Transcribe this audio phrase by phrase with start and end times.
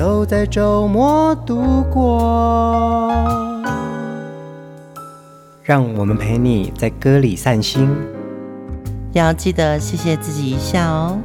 [0.00, 3.12] 都在周末度过，
[5.62, 7.86] 让我们陪你在歌里散心，
[9.12, 11.18] 要记得谢谢自己一下哦。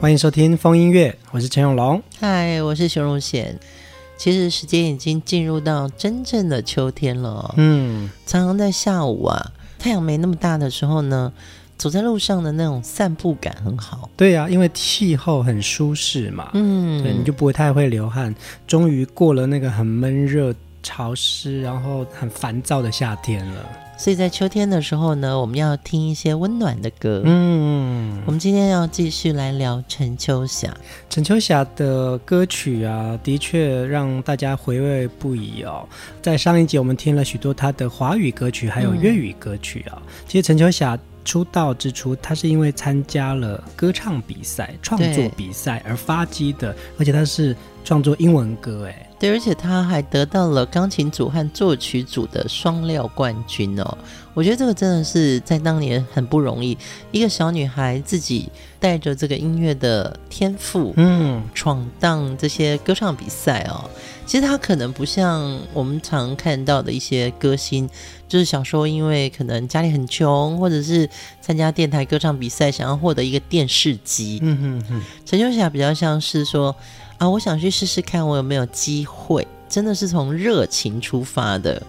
[0.00, 3.58] 欢迎收听风音乐，我是陈永龙，嗨，我是熊荣贤。
[4.16, 11.32] 其实时间已经进入到真正的秋天了，嗯，常常在下午啊，太阳没那么大的时候呢。
[11.78, 14.10] 走在路上的那种散步感很好。
[14.16, 18.34] 对呀、啊，因为气候很舒适嘛，嗯，对，你就不会太会流汗。
[18.66, 23.64] 终于过了那个很闷热、潮湿，然后很烦躁的夏天了。
[23.96, 27.22] 所以在秋天的时候呢，我们要听一些温暖的歌。
[27.24, 30.72] 嗯，我们今天要继续来聊陈秋霞。
[31.10, 35.88] 陈秋霞的歌曲啊，的确让大家回味不已哦。
[36.22, 39.94] 在上一集我们听了许多她的华语歌曲，还有粤语歌曲啊。
[39.96, 40.98] 嗯、其实陈秋霞。
[41.28, 53.98] 出道之初，他是因为参加了歌唱比赛、创作比赛而发迹的，而且他是创作英文歌，哎，对，而且他还得到了钢琴组和作曲组的双料冠军哦。
[54.38, 56.78] 我觉得这个真的是在当年很不容易，
[57.10, 63.90] 一个小女孩自己带着这个音乐的天赋，嗯，闯荡这些歌唱比赛哦。
[64.24, 67.90] 其实她可能不像我们常看到的一些歌星，
[68.28, 74.38] 就是小时候因为可能家里很穷，或者是参加电台歌唱比赛，想要获得一个电视机。
[74.40, 76.72] 嗯哼哼，陈秋霞比较像是说
[77.16, 81.82] 啊，我想去试试看，我有没有机会，真的是从热情出发的。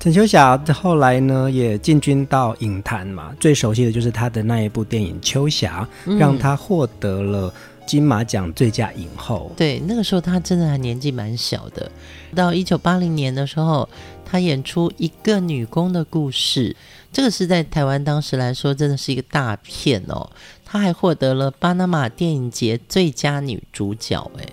[0.00, 7.52] 陈秋霞后来呢，也进军到影坛嘛，最熟悉的就是她的那一部电影《秋霞》，嗯，让她获得了
[7.84, 9.50] 金马奖最佳影后。
[9.56, 11.90] 对，那个时候她真的还年纪蛮小的。
[12.32, 13.88] 到一九八零年的时候，
[14.24, 16.70] 她演出《一个女工的故事》，
[17.12, 20.30] 这个是在台湾当时来说真的是一个大片哦。
[20.64, 24.30] 她还获得了巴拿马电影节最佳女主角。
[24.38, 24.46] 哎，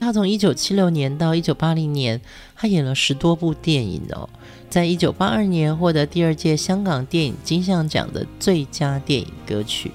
[0.00, 2.20] 她从一九七六年到一九八零年，
[2.58, 4.28] 他演了十多部电影哦。
[4.68, 9.90] 在一九八二年获得第二届香港电影金像奖的最佳电影歌曲，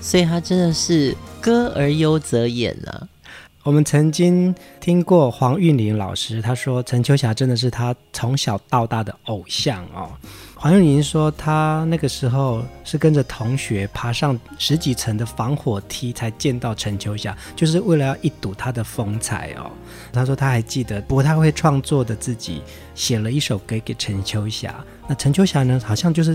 [0.00, 3.08] 所以他真的是歌而优则演啊。
[3.64, 10.10] 我们曾经听过黄韵玲老师，他说陈秋霞真的是他从小到大的偶像哦。
[10.64, 19.70] 黄韵玲说，他那个时候是跟着同学爬上十几层的防火梯才见到陈秋霞，就是为了要一睹她的风采哦。
[20.10, 22.62] 他说他还记得，不太会创作的自己
[22.94, 24.74] 写了一首歌给陈秋霞。
[25.06, 26.34] 那陈秋霞呢，好像就是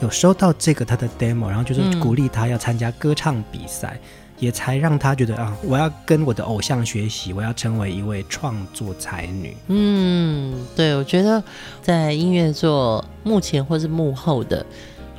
[0.00, 4.00] 有收到这个他的 demo，然后就是鼓励他要参加歌唱比赛。
[4.40, 9.56] 也才让他觉得啊，我要跟我的偶像学习，我要成为一位创作才女。
[9.68, 11.42] 嗯，对，我觉得
[11.82, 14.64] 在音乐做幕前或是幕后的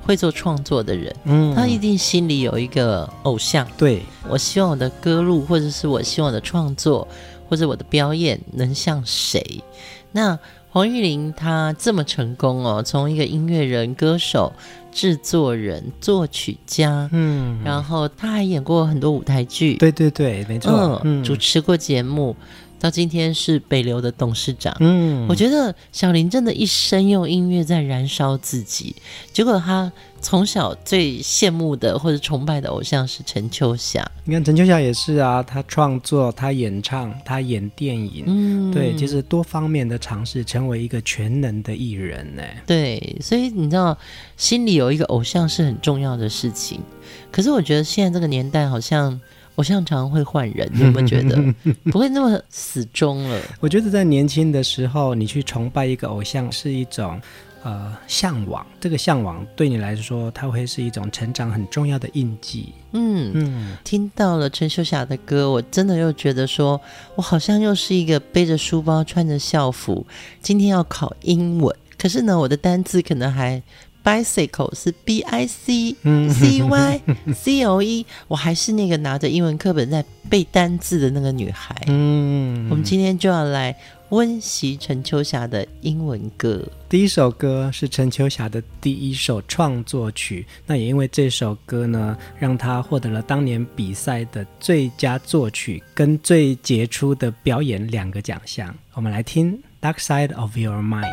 [0.01, 3.65] 会做创作的人，嗯，他一定心里有一个偶像。
[3.77, 7.07] 对，我希望我的歌路，或者是我希望我的创作，
[7.47, 9.63] 或者我的表演能像谁？
[10.11, 10.37] 那
[10.71, 14.51] 黄玉玲她这么成功哦，从一个音乐人、歌手。
[14.93, 22.35] 制作人、作曲家，嗯，然后她还演过很多舞台剧，对对对，没错，嗯，主持过节目，
[22.81, 28.95] 到今天是北流的董事长，嗯，我觉得小林真的一生用音乐在燃烧自己，
[29.31, 29.89] 结果他。
[30.23, 34.07] 从小最羡慕的或者崇拜的偶像是陈秋霞。
[34.23, 42.43] 你看陈秋霞也是啊，她创作、她演唱、她演电影，嗯，对，其实多方面的尝试，成为一个全能的艺人呢。
[42.67, 43.97] 对，所以你知道，
[44.37, 46.79] 心里有一个偶像是很重要的事情。
[47.31, 49.19] 可是我觉得现在这个年代，好像
[49.55, 51.41] 偶像常常会换人，你 有没有觉得
[51.91, 53.41] 不会那么死忠了？
[53.59, 57.19] 我觉得在年轻的时候，你去崇拜一个偶像是一种。
[57.63, 62.73] 呃，向往这个向往对你来说，它会是一种成长很重要的印记。
[62.93, 66.81] 嗯嗯，听到了陈秀霞的歌，我真的又觉得说，
[67.13, 70.03] 我好像又是一个背着书包、穿着校服，
[70.41, 71.75] 今天要考英文。
[71.99, 73.61] 可是呢，我的单字可能还
[74.03, 75.95] bicycle 是 b i c
[76.29, 77.01] c y
[77.33, 81.75] c o e，我还是那个拿着英文课本在背单字的那个女孩。
[81.87, 83.75] 嗯，我们今天就要来。
[84.11, 86.61] 温习陈秋霞的英文歌。
[86.89, 98.75] 第一首歌是陈秋霞的第一首创作曲，那也因为这首歌呢，让她获得了当年比赛的最佳作曲跟最杰出的表演两个奖项。
[98.95, 101.05] 我们来听《Dark Side of Your Mind》。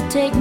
[0.00, 0.32] 真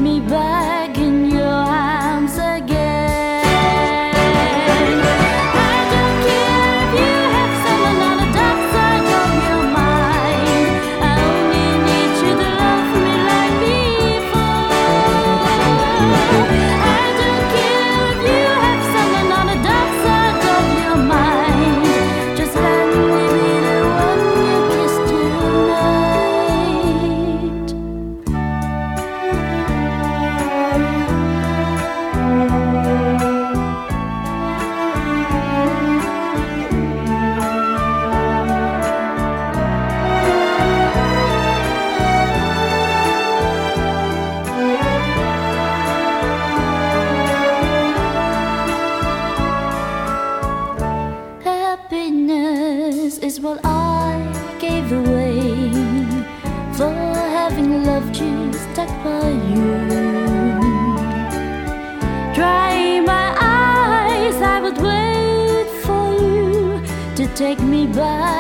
[67.92, 68.31] 的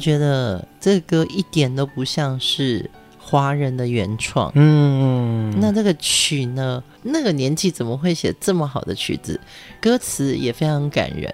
[0.00, 4.50] 觉得这个歌一点都不像是华人的原创。
[4.56, 6.82] 嗯，那这个曲呢？
[7.02, 9.38] 那个年纪怎么会写这么好的曲子？
[9.80, 11.32] 歌词也非常感人。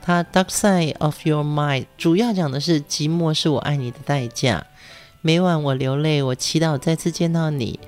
[0.00, 4.64] 它《Dark Side of Your Mind》主要讲的是寂寞是我爱你的代价。
[5.22, 7.80] 每晚我流泪，我祈祷再次见到你，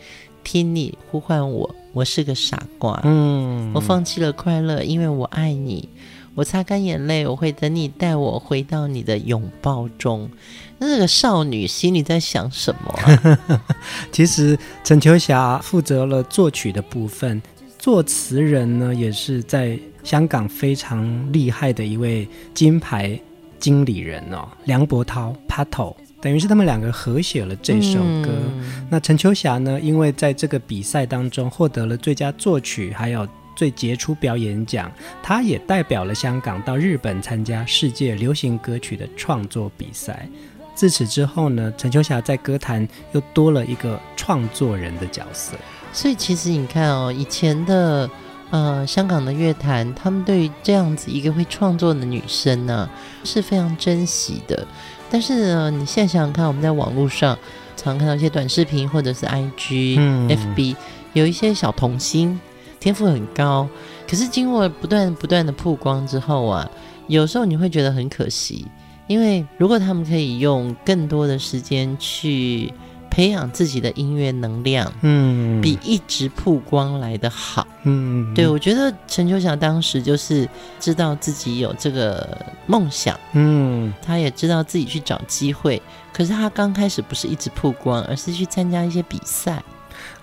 [0.42, 1.74] 听你呼唤我。
[1.92, 3.00] 我是个傻瓜。
[3.04, 5.88] 嗯，我放弃了快乐，因为我爱你。
[6.36, 10.30] 我擦干眼泪，我会等你带我回到你的拥抱中。
[10.78, 13.64] 那这个少女心里在想什么啊？
[14.12, 17.40] 其实陈秋霞负责了作曲的部分，
[17.78, 23.18] 作词人呢也是在香港非常厉害的一位金牌
[23.58, 28.28] 经理人哦，梁博涛 Pato，等于是他们两个合写了这首歌。
[28.28, 33.26] 嗯、那陈秋霞呢，因为在这个比赛当中获得了最佳作曲，还有。
[33.56, 40.28] 最杰出表演奖，他也代表了香港到日本参加世界流行歌曲的创作比赛。
[40.74, 45.56] 自此之后呢，陈秋霞在歌坛又多了一个创作人的角色。
[45.90, 48.08] 所以其实你看哦，以前的
[48.50, 52.88] 呃香港的乐坛，他们对于这样子一个会创作的女生呢，
[53.24, 54.66] 是非常珍惜的。
[55.10, 57.38] 但是呢，你现在想想看，我们在网络上
[57.74, 60.76] 常看到一些短视频或者是 IG、嗯、FB，
[61.14, 62.38] 有一些小童星，
[62.80, 63.68] 天赋很高，
[64.08, 66.70] 可是经过不断不断的曝光之后啊，
[67.06, 68.66] 有时候你会觉得很可惜，
[69.06, 72.72] 因为如果他们可以用更多的时间去。
[73.08, 80.46] 培养自己的音乐能量，嗯，比一直曝光来的好，嗯，对，我觉得陈秋霞当时就是
[80.78, 85.80] 知道自己有这个梦想，嗯，他也知道自己去找机会，
[86.12, 89.62] 可是他刚开始不是一直曝光，而是去参加一些比赛。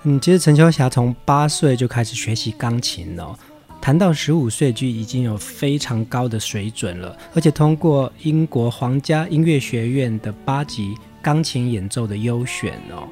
[0.04, 3.36] 嗯，其实陈秋霞从八岁就开始学习钢琴哦，
[3.82, 10.96] 弹到十五岁就已经有非常高的水准了，而且通过英国皇家音乐学院的八级。
[11.24, 13.08] 钢琴演奏的优选哦，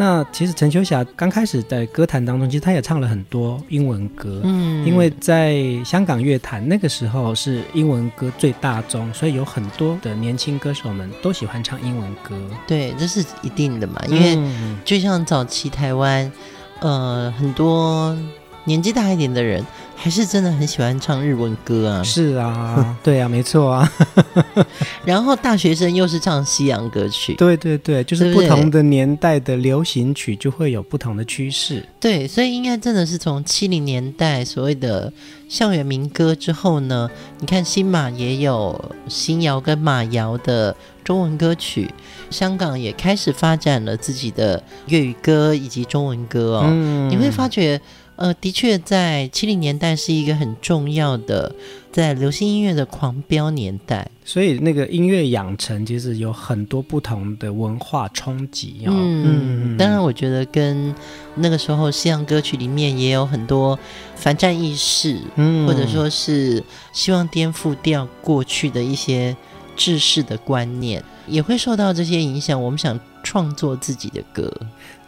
[0.00, 12.34] 那其实陈秋霞刚开始在歌坛当中，其实她也唱了很多英文歌，嗯，因为在香港乐坛那个时候是英文歌最大宗，所以有很多的年轻歌手们都喜欢唱英文歌。
[12.66, 14.38] 对，这是一定的嘛，因为
[14.86, 16.32] 就像早期台湾，
[16.78, 18.16] 呃，很多
[18.64, 19.62] 年纪大一点的人。
[20.02, 22.02] 还是真的很喜欢唱日文歌啊！
[22.02, 23.92] 是啊， 对啊，没错啊。
[25.04, 31.86] 然后大学生又是唱西洋歌曲，对对对，就是不同的年代的流行曲就会有不同的趋势。
[32.00, 35.12] 对，所以应该真的是从七零年代所谓的
[35.50, 41.92] 校园民歌之后呢，你看新马也有新谣跟马谣的中文歌曲，
[42.30, 46.64] 香港也开始发展了自己的粤语歌以及中文歌哦。
[46.66, 47.78] 嗯，你会发觉。
[48.20, 51.50] 呃，的确，在七零年代是一个很重要的
[51.90, 58.82] 在流行音乐的狂飙年代，所以那个音乐养成其实有很多不同的文化冲击。
[58.84, 58.92] 哦。
[58.92, 60.94] 嗯，当然，我觉得跟
[61.36, 63.78] 那个时候西洋歌曲里面也有很多
[64.14, 66.62] 反战意识，嗯，或者说是
[66.92, 69.34] 希望颠覆掉过去的一些
[69.74, 72.62] 制式的观念，也会受到这些影响。
[72.62, 74.52] 我们想创作自己的歌。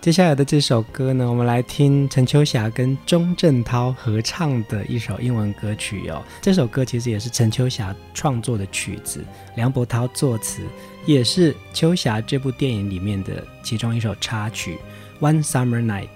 [0.03, 6.21] 接下来的这首歌呢，我们来听陈秋霞跟钟镇涛合唱的一首英文歌曲哦。
[6.41, 10.63] 这首歌其实也是陈秋霞创作的曲子，梁博涛作词，
[11.07, 14.77] 也是秋霞这部电影里面的其中一首插曲
[15.25, 16.09] 《One Summer Night》。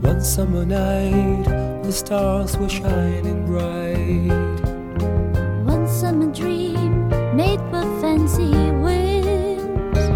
[0.00, 4.58] One summer night The stars were shining bright.
[5.64, 8.50] One summer dream made with fancy
[8.82, 10.06] winds.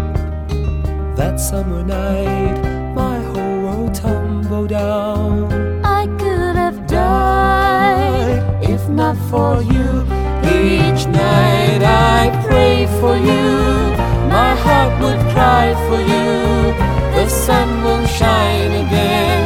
[1.15, 2.61] That summer night,
[2.93, 5.85] my whole world tumbled down.
[5.85, 10.03] I could have died if not for you.
[10.43, 13.47] Each night I pray for you.
[14.27, 16.75] My heart would cry for you.
[17.15, 19.40] The sun will shine again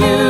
[0.00, 0.21] you.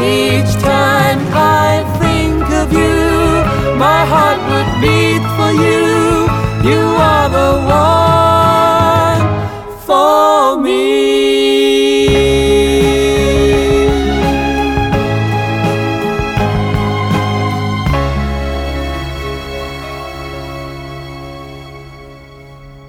[0.00, 3.44] Each time I think of you,
[3.76, 6.28] my heart would beat for you.
[6.68, 9.22] You are the one
[9.86, 10.88] for me.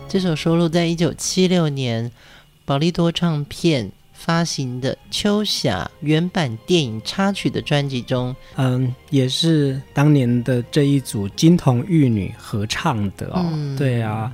[0.08, 2.12] 这首收录在一九七六年
[2.66, 3.92] 宝丽多唱片。
[4.20, 13.42] 发行的《秋霞》原版电影插曲的专辑中，嗯，也是当年的这一组金童玉女合唱的哦。
[13.54, 14.30] 嗯、对啊，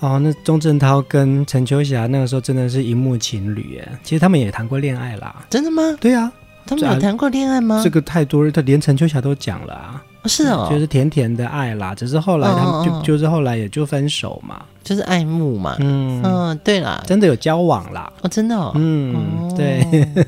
[0.00, 3.88] 哦，那钟镇涛跟陈秋霞那个时候真的是荧幕情侣耶。
[4.02, 5.46] 其实他们也谈过恋爱啦。
[5.48, 5.82] 真的吗？
[6.00, 6.30] 对啊，
[6.66, 7.80] 他们有谈过恋爱吗？
[7.84, 10.02] 这个太多了，他连陈秋霞都讲了啊。
[10.28, 15.76] 是哦，就是甜甜的爱啦，只是后来他们就、哦、就是后来也就分手嘛，就是爱慕嘛。
[15.80, 18.12] 嗯嗯，对啦，真的有交往啦。
[18.22, 18.70] 哦，真的哦。
[18.76, 19.84] 嗯，哦、对，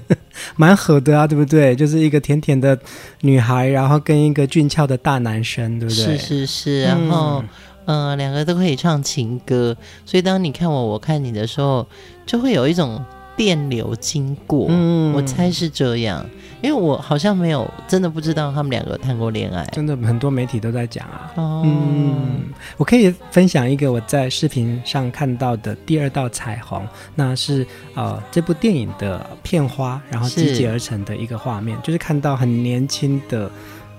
[0.56, 1.76] 蛮合的啊，对不对？
[1.76, 2.76] 就是一个甜甜的
[3.20, 6.04] 女孩，然后跟一个俊俏的大男生，对不对？
[6.04, 7.44] 是是是，然后
[7.86, 11.86] 嗯、呃，两个都可以唱情歌，所以当你看我，我看你的时候，
[12.26, 13.00] 就会有一种
[13.36, 14.66] 电流经过。
[14.68, 16.24] 嗯，我猜是这样。
[16.62, 21.30] 因为我好像没有真的不知道他们两个谈过恋爱，真的很多媒体都在讲啊。
[21.34, 22.44] 哦、嗯，
[22.78, 26.82] 我可以分享一个我在视频上看到的第二道彩虹，
[27.14, 33.50] 那是呃这部电影的片花，然后集结而成的一个画面，是就是看到很年轻的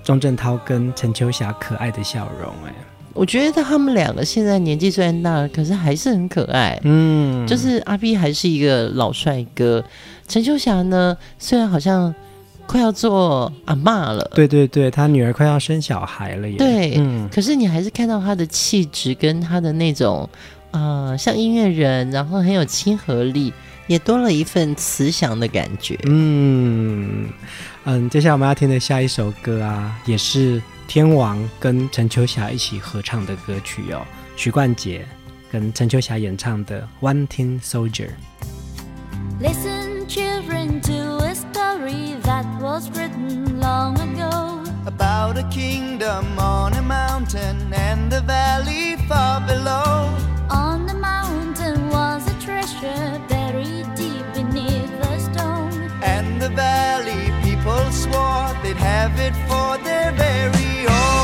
[0.03, 2.51] 钟镇涛跟陈秋霞可爱的笑容。
[2.65, 2.73] 哎，
[3.15, 6.79] 我觉得他们两个现在年纪虽然大了，可是还是很可爱。
[6.83, 9.83] 嗯，就是阿 B 还是一个老帅哥，
[10.27, 12.13] 陈秋霞呢虽然好像。
[12.67, 16.57] 快要做阿嬷了，对对对，她女儿快要生小孩了耶。
[16.57, 20.27] 对，嗯，可是你还是看到他的气质跟他的那种，
[20.71, 23.53] 呃，像音乐人，然后很有亲和力，
[23.85, 25.95] 也多了一份慈祥的感觉。
[26.05, 27.29] 嗯
[27.83, 35.05] 嗯，接下来我们要听的下一首歌啊，也是天王跟陈秋霞一起合唱的歌曲哦，许冠杰
[35.51, 38.09] 跟陈秋霞演唱的《One Tin Soldier》。
[39.41, 47.73] Listen, children, to a story that was written long ago about a kingdom on a mountain
[47.73, 50.09] and the valley far below.
[50.49, 55.91] On the mountain was a treasure buried deep beneath the stone.
[56.01, 57.24] And the valley
[57.65, 61.14] people swore they'd have it for their very own.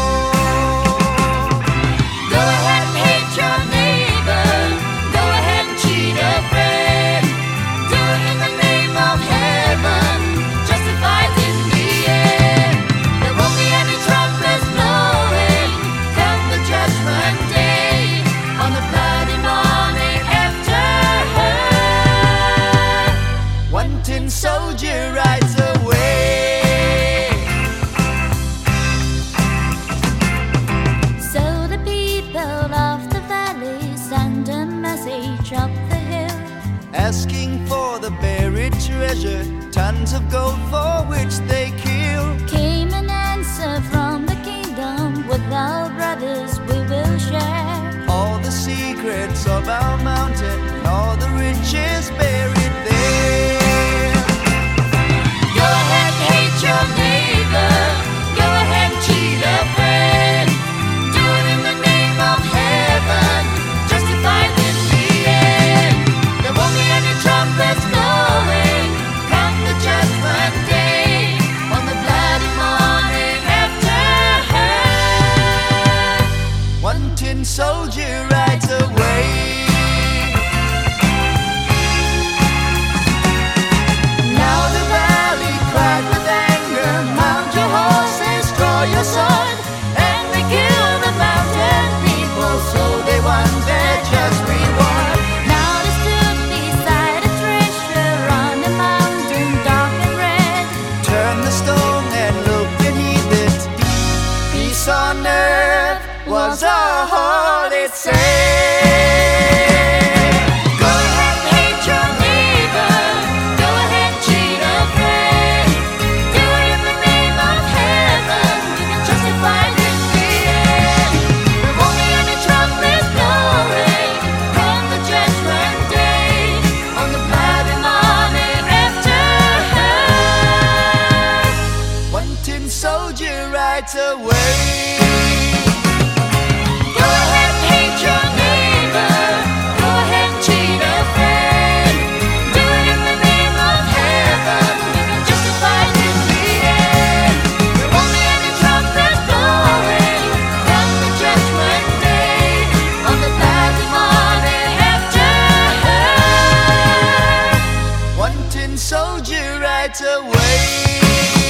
[160.51, 161.40] Hey.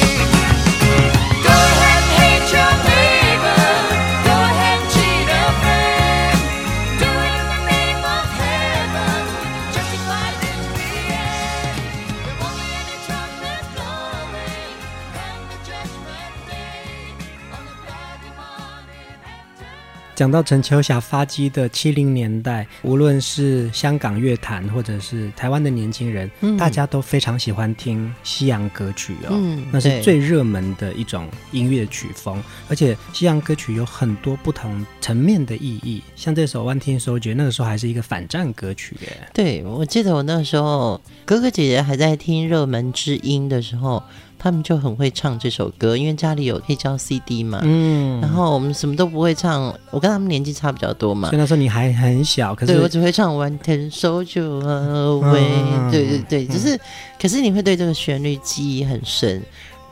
[20.21, 32.39] 讲到陈秋霞发迹的七零年代，无论是香港乐坛或者是台湾的年轻人，嗯大家都非常喜欢听西洋歌曲哦，嗯那是最热门的一种音乐曲风。
[32.69, 39.27] 而且西洋歌曲有很多不同层面的意义，像这首《One Tin Soldier》，那个时候还是一个反战歌曲耶。
[39.34, 44.03] 对，我记得我那个时候哥哥姐姐还在听热门之音的时候，
[44.43, 47.60] 他们就很会唱这首歌，因为家里有黑胶 CD 嘛。
[47.62, 51.39] 嗯，然后我们什么都不会唱，我跟他们年纪差比较多嘛所以。
[51.39, 56.75] 那时候你还很小，可是对，我只会唱 One Ten Soldier Away，、嗯对对对，就是、
[57.21, 59.43] 可是你会对这个旋律记忆很深。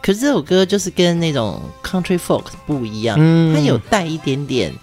[0.01, 4.73] 可是这首歌就是跟那种 Country Folk 不一样，嗯它有带一点点，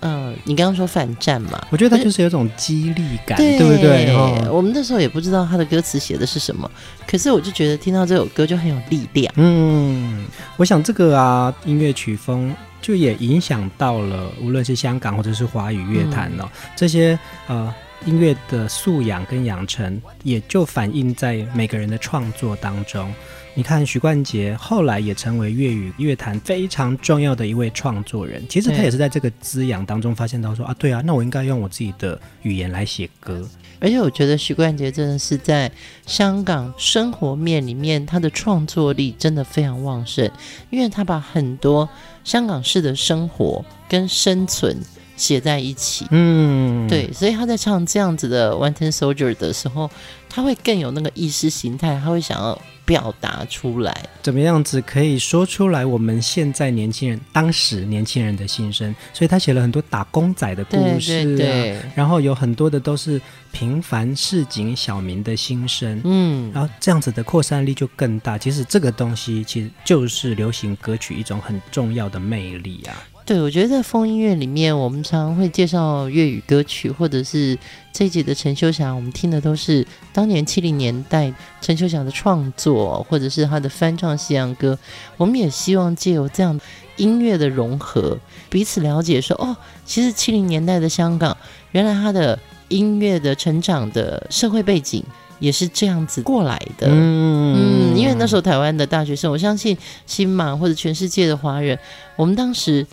[0.00, 4.14] 呃，你刚刚说反战嘛，我觉得他就是有种激励感，对对不对？
[4.14, 6.70] 哦，我们那时候也不知道他的歌词写的是什么，
[7.06, 9.32] 可是我就觉得听到这首歌就很有力量。
[9.36, 23.12] 嗯，我想这个啊，音乐曲风就也影响到了，无论是香港或者是华语乐坛哦，这些呃音乐的素养跟养成，也就反映在每个人的创作当中。
[23.56, 33.48] 你看许冠杰后来也成为粤语乐坛非常重要的一位创作人，其实他也是在这个滋养当中发现到说啊，对啊，那我应该用我自己的语言来写歌。
[33.80, 35.72] 而且我觉得许冠杰真的是在
[36.04, 40.30] 香港生活面里面，他的创作力真的非常旺盛，
[40.68, 41.88] 因为他把很多
[42.24, 44.78] 香港式的生活跟生存
[45.16, 46.06] 写在一起。
[46.10, 49.90] 嗯，对，所以他在唱这样子的《One Ten Soldier》的时候，
[50.28, 54.08] 他会更有那个意识形态，他会想要表达出来。
[54.22, 58.94] 怎么样子可以说出来我们现在年轻人当时年轻人的心声？
[59.12, 63.20] 所以他写了很多打工仔的故事啊，对对，然后有很多的都是
[63.52, 66.00] 平凡市井小民的心声。
[66.04, 68.36] 嗯，然后这样子的扩散力就更大。
[68.36, 72.94] 其实这个东西其实就是流行歌曲一种很重要的魅力啊。
[73.26, 77.58] 对，我觉得在风音乐里面，我们常常会介绍粤语歌曲，或者是
[77.92, 84.78] 这一集的陈秋霞，我们听的都是当年七零年代陈秋霞的创作，或者是她的翻唱西洋歌。
[85.16, 86.60] 我们也希望借由这样
[86.98, 88.16] 音乐的融合，
[88.48, 91.36] 彼此了解说，哦，其实七零年代的香港，
[91.72, 95.02] 原来她的音乐的成长的社会背景
[95.40, 96.86] 也是这样子过来的。
[96.88, 101.76] 嗯嗯，因为那时候台湾的大学生，我相信新马或者全世界的华人，
[102.14, 102.86] 我们当时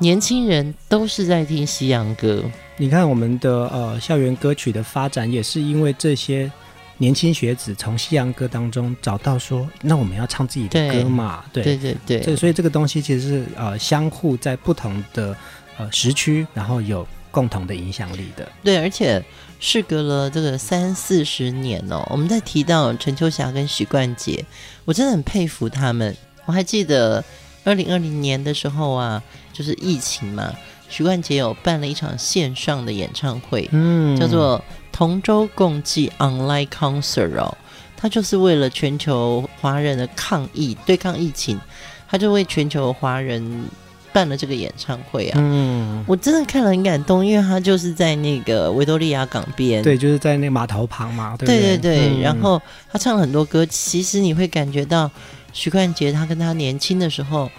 [0.00, 2.42] 年轻人都是在听西洋歌。
[2.78, 6.50] 你看我们的呃校园歌曲的发展，也是因为这些
[6.96, 15.36] 年轻学子从西洋歌当中找到说，那我们要唱自己的歌嘛，对对对所以这个东西其实是呃相互在不同的
[15.76, 18.50] 呃时区，然后有共同的影响力的。
[18.64, 19.22] 对，而且
[19.58, 24.42] 事隔了这个三四十年哦，我们在提到陈秋霞跟许冠杰，
[24.86, 26.16] 我真的很佩服他们。
[26.46, 27.22] 我还记得
[27.64, 29.22] 二零二零年的时候啊，
[29.60, 30.50] 就是疫情嘛，
[30.88, 37.54] 许冠杰有办了一场线上的演唱会，嗯叫做同舟共济 Online Concert 哦，
[37.94, 41.60] 他就是为了全球华人的抗疫对抗疫情，
[42.08, 43.66] 他就为全球华人
[44.14, 45.34] 办了这个演唱会啊。
[45.38, 51.76] 嗯，我真的看了很感动，因为他就是在那个维多利亚港边，对，就是在那个码头旁嘛，对对？
[51.76, 52.58] 对然后
[52.90, 55.10] 他唱了很多歌，其实你会感觉到
[55.52, 57.50] 徐冠杰他跟他年轻的时候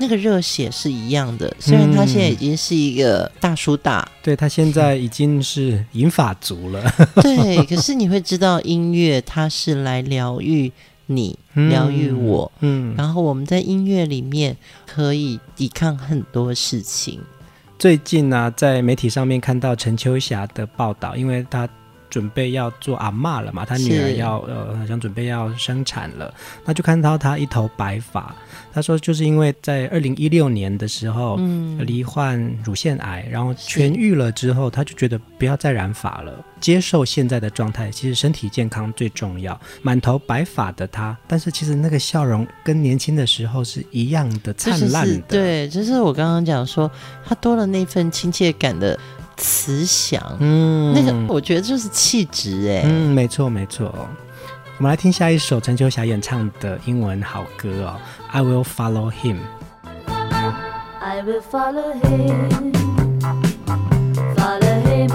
[0.00, 6.82] 那个热血是一样的，虽然他现在已经是一个大叔大，对他现在已经是银发族了，
[7.22, 10.72] 对，可是你会知道音乐它是来疗愈
[11.06, 17.20] 你，疗愈我，嗯，然后我们在音乐里面可以抵抗很多事情。
[17.78, 21.68] 最近呢、在媒体上面看到陈秋霞的报道，因为她
[22.10, 28.34] 准备要做阿妈了嘛，她女儿要呃，好像准备要生产了，那就看到她一头白发。
[28.72, 39.58] 她说，就是因为在二零一六年的时候，嗯，罹患乳腺癌，然后痊愈了之后，她就觉得不要再染发了，接受现在的状态，其实身体健康最重要。
[39.82, 45.20] 满头白发的她，但是其实那个笑容跟年轻的时候是一样的灿烂的。
[45.28, 46.90] 对，就是我刚刚讲说，
[47.26, 48.96] 她多了那份亲切感的
[49.40, 52.82] 慈祥，嗯那个我觉得就是气质哎。
[52.84, 53.92] 嗯，没错没错。
[54.76, 57.96] 我们来听下一首陈秋霞演唱的英文好歌哦，
[58.30, 59.36] 《I Will Follow Him》。
[61.02, 62.50] I will follow him,
[64.36, 65.08] follow him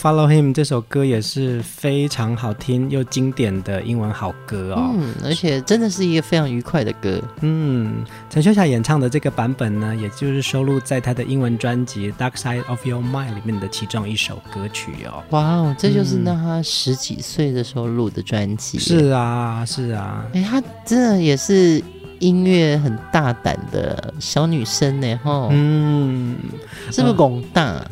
[0.00, 4.94] Follow Him 这首歌也是非常好听又经典的英文好歌哦。
[4.94, 7.22] 嗯，而且真的是一个非常愉快的歌。
[7.42, 15.22] 嗯，陈秀霞演唱的这个版本呢，也就是收录在她的英文专辑《Dark Side of Your Mind》里面的其中一首歌曲哦。
[15.32, 18.78] 哇哦，这就是那她十几岁的时候录的专辑。
[18.78, 21.82] 是啊，是啊，哎，她真的也是
[22.20, 26.38] 音乐很大胆的小女生呢，吼，嗯，
[26.90, 27.84] 是不是广大？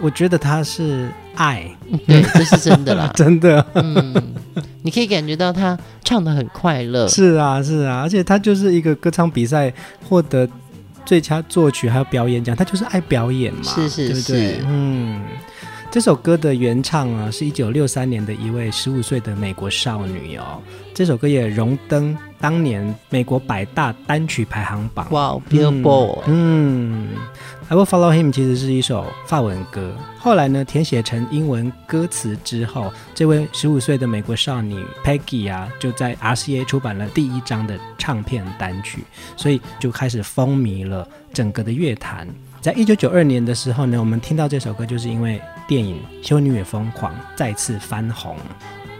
[0.00, 1.68] 我觉得他是爱，
[2.06, 3.10] 对，这是真的啦。
[3.16, 3.64] 真的。
[3.74, 4.14] 嗯，
[4.82, 7.06] 你可以感觉到他唱的很快乐。
[7.08, 9.72] 是啊，是啊，而且他就是一个歌唱比赛
[10.08, 10.48] 获得
[11.04, 14.64] 最佳作曲还有表演奖，他就是爱表演嘛，是是对对是？
[14.66, 15.22] 嗯，
[15.90, 20.60] 这首歌的原唱啊，是一九六三年的一位十五岁的美国少女哦。
[20.92, 25.06] 这首歌也荣登当年美国百大单曲排行榜。
[25.10, 27.16] 哇哦，Billboard，嗯，嗯
[27.68, 39.04] ，I Will Follow Him 其实是一首法文歌，后来呢填写成英文歌词之后，这位十五岁的美国少女 Peggy 啊，就在 RCA 出版了第一张的唱片单曲，
[39.36, 42.28] 所以就开始风靡了整个的乐坛。
[42.60, 48.36] 在一九九二年的时候呢，我们听到这首歌，就是因为电影《修女也疯狂》再次翻红。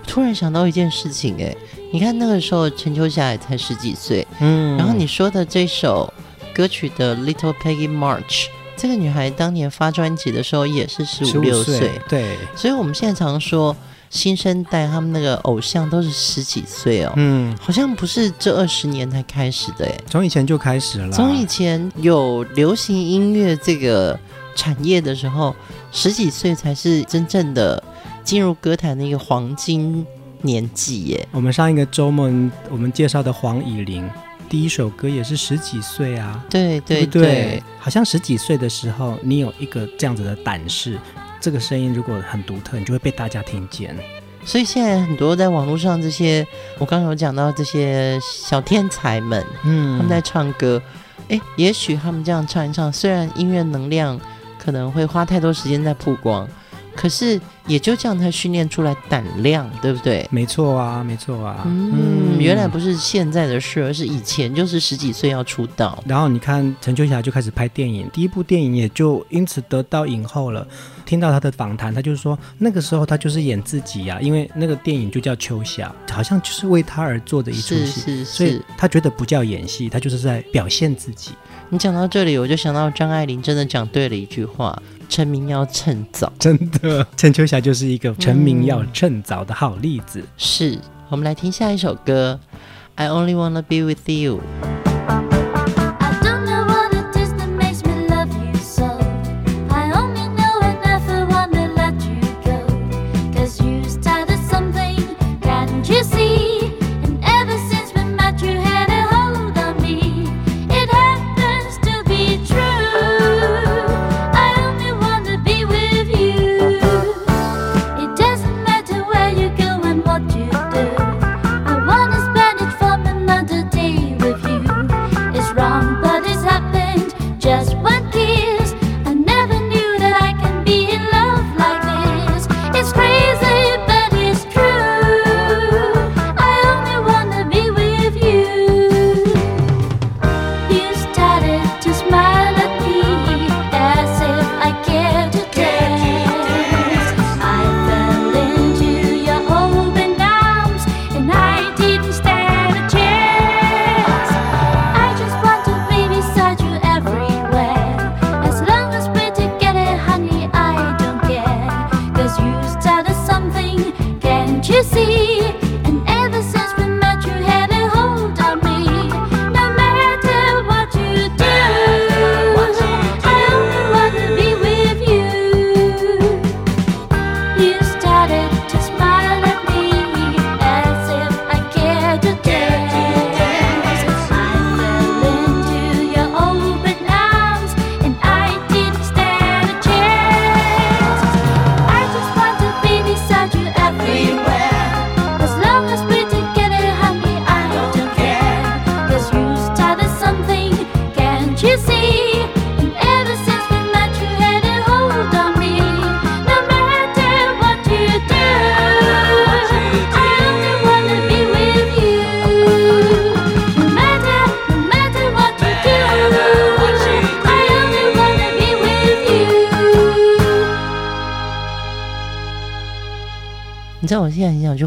[0.07, 1.57] 突然想到一件事情，哎，
[1.90, 6.12] 你看那个时候陈秋霞也才十几岁，嗯然后你说的这首
[6.54, 13.76] 歌曲的 Little Peggy March，这个女孩当年发专辑的时候也是十五六岁，对，所以我们现在常说
[14.08, 24.18] 新生代他们那个偶像都是十几岁哦，嗯，好像不是这二十年才开始的，哎，从以前就开始了，从以前有流行音乐这个
[24.54, 25.54] 产业的时候，
[25.90, 27.82] 十几岁才是真正的
[28.22, 30.06] 进入歌坛的一个黄金
[30.42, 31.28] 年纪耶。
[31.32, 32.30] 我们上一个周末
[32.70, 34.08] 我们介绍的黄以玲，
[34.48, 37.62] 第一首歌也是十几岁啊，对对对对？
[37.78, 40.98] 好像十几岁的时候，你有一个这样子的胆识，
[41.40, 43.96] 这个声音如果很独特，你就会被大家听见。
[44.44, 46.46] 所以现在很多在网络上这些，
[46.78, 50.80] 我刚刚有讲到这些小天才们，嗯他们在唱歌，
[51.28, 54.20] 诶，也许他们这样唱一唱，虽然音乐能量
[54.59, 56.46] 可能会花太多时间在曝光，
[56.94, 60.26] 可是也就这样他训练出来胆量，对不对？
[60.30, 61.62] 没错啊，没错啊。
[61.66, 66.02] 嗯，原来不是现在的事，而是以前就是十几岁要出道。
[66.07, 70.66] 然后你看陈秋霞就开始拍电影，第一部电影也就因此得到影后了。
[71.07, 81.33] 听到她的访谈，她就是说那个时候她就是演自己呀、啊，因为那个电影就叫秋霞，好像就是为她而做的一出戏，是是是所以她觉得不叫演戏，她就是在表现自己。
[81.68, 86.32] 你讲到这里，我就想到张爱玲真的讲对了一句话：成名要趁早。
[86.38, 90.22] 真的，陈秋霞就是一个成名要趁早的好例子。
[90.36, 92.38] 是，我们来听下一首歌
[92.94, 94.40] 《I Only Wanna Be With You》。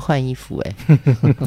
[0.07, 0.75] 换衣服哎、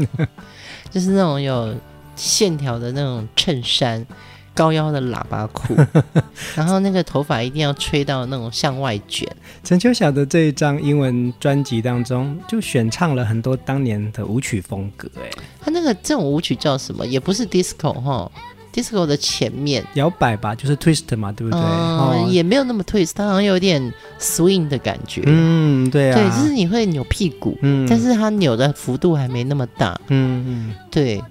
[0.92, 1.74] 就是那种有
[2.14, 4.04] 线条的那种衬衫，
[4.52, 5.74] 高腰的喇叭裤，
[6.54, 9.26] 然后那个头发一定要吹到那种向外卷。
[9.64, 17.06] 陈秋晓的这一张英文专辑当中，就选唱了很多当年的舞曲风格，哎，他那个这种舞曲叫什么？
[17.06, 18.30] 也不是 disco 哈
[18.72, 21.60] ，disco 的前面，摇摆吧，就是 twist 嘛，对不对？
[21.60, 25.22] 嗯，哦也没有那么 twist，它好像有点 swing 的感觉。
[25.26, 29.98] 嗯，对啊，对，就是你会扭屁股，嗯但是它扭的幅度还没那么大。
[30.08, 31.22] 嗯嗯，对，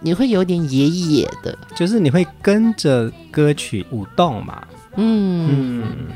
[0.00, 1.56] 你会有点野野的。
[1.74, 4.62] 就是你会跟着歌曲舞动嘛，
[4.96, 6.06] 嗯，嗯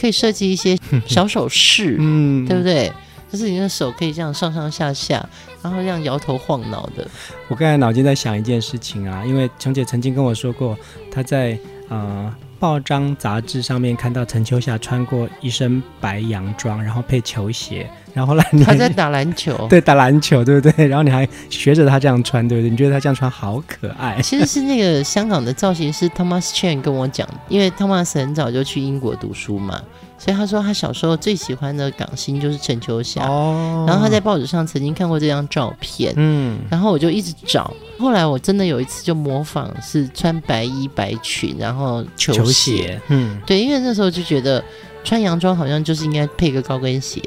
[0.00, 2.92] 可以设计一些小手势， 嗯，对不对？
[3.34, 5.28] 就是你的手可以这样上上下下，
[5.60, 7.04] 然后这样摇头晃脑的。
[7.48, 10.78] 我刚才脑筋在想一件事情啊，因为琼姐曾经跟我说过，
[11.10, 20.86] 她在呃报章杂志上面看到陈秋霞穿过一身白洋装，然后配球鞋，然后后来你他 在打篮球， 对打篮球，对不对？
[20.86, 22.70] 然后你还学着她这样穿，对不对？
[22.70, 24.16] 你觉得她这样穿好可爱？
[24.22, 29.82] 其实是那个香港的造型师 Thomas Chan 跟我讲，因为 Thomas 很早就去英国读书嘛，
[30.24, 33.26] 所以他说他小时候最喜欢的港星就是陈秋霞。
[33.28, 37.70] 哦然后他在报纸上曾经看过这张照片，嗯然后我就一直找。
[37.98, 42.38] 后来我真的有一次就模仿，是穿白衣白裙，然后球鞋。
[42.38, 44.64] 球鞋，嗯对，因为那时候就觉得
[45.04, 47.20] 穿洋装好像就是应该配个高跟鞋，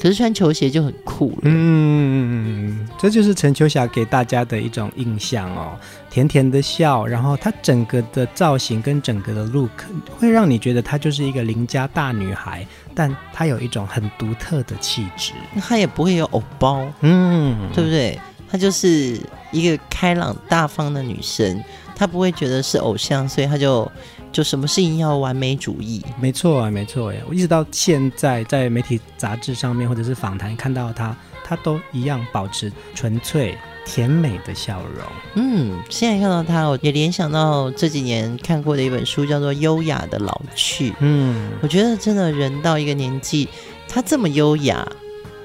[0.00, 1.40] 可是穿球鞋就很酷了。
[1.42, 5.78] 嗯，这就是陈秋霞给大家的一种印象哦，
[6.10, 9.70] 甜甜的笑，然后她整个的造型跟整个的 look
[10.18, 15.32] 会让你觉得她就是一个邻家大女孩，但她有一种很独特的气质。
[15.60, 18.18] 她也不会有偶包，嗯，对不对？
[18.48, 21.62] 她就是一个开朗大方的女生，
[21.96, 23.90] 她不会觉得是偶像，所以她就
[24.32, 26.04] 就什么事情要完美主义。
[26.20, 27.20] 没错啊，没错呀。
[27.28, 35.06] 我一直到现在在媒体杂志上面或者是访谈看到他，他都一样保持纯粹甜美的笑容。
[35.36, 40.90] 嗯，现在看到他，我也联想到这几年看过的一本书，叫做《优雅的老去》。
[41.00, 43.48] 嗯，我觉得真的人到一个年纪，
[43.88, 44.86] 他这么优雅，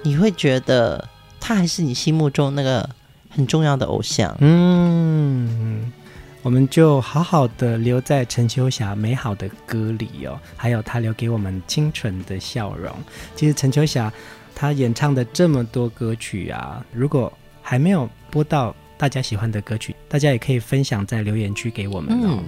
[0.04, 1.08] 你会觉得
[1.40, 2.90] 他还是你心目中那个
[3.30, 4.36] 很重要的偶像。
[4.40, 5.92] 嗯，
[6.44, 12.92] 我们就好好的留在陈秋霞美好的歌里哦，还有她留给我们清纯的笑容。
[13.36, 14.12] 其实陈秋霞
[14.56, 22.40] 她演唱的这么多歌曲啊，如果还没有播到大家喜欢的歌曲，大家也可以分享在留言区给我们哦。
[22.40, 22.44] 嗯，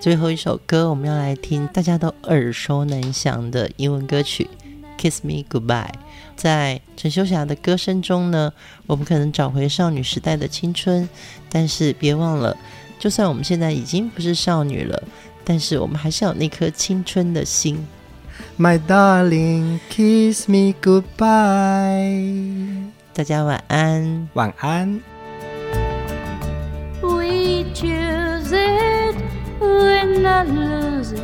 [0.00, 4.48] 最后一首歌我们要来听大家都耳熟能详的英文歌曲
[5.02, 5.86] 《Kiss Me Goodbye》。
[6.36, 8.52] 在陈秋霞的歌声中呢，
[8.86, 11.08] 我们可能找回少女时代的青春，
[11.48, 12.56] 但是别忘了，
[13.03, 15.03] 就算我们现在已经不是少女了，
[15.43, 17.87] 但是我们还是有那颗青春的心。
[18.57, 22.23] My darling, kiss me goodbye。
[23.13, 24.29] 大家晚安。
[24.33, 25.01] 晚安。
[27.01, 29.15] We choose it,
[29.59, 31.19] we're not losing.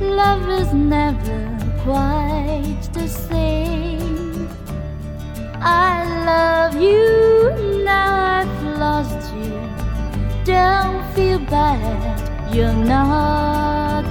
[0.00, 4.48] Love is never quite the same.
[5.60, 9.59] I love you, now I've lost you.
[10.43, 14.05] Don't feel bad, you're not